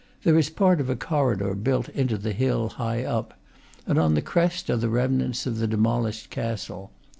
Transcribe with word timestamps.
There 0.23 0.35
is 0.35 0.49
part 0.49 0.81
of 0.81 0.89
a 0.89 0.95
corridor 0.95 1.53
built 1.53 1.87
into 1.89 2.17
the 2.17 2.31
hill, 2.33 2.69
high 2.69 3.03
up, 3.05 3.35
and 3.85 3.99
on 3.99 4.15
the 4.15 4.23
crest 4.23 4.67
are 4.71 4.77
the 4.77 4.89
remnants 4.89 5.45
of 5.45 5.59
the 5.59 5.67
demolished 5.67 6.31
castle. 6.31 6.89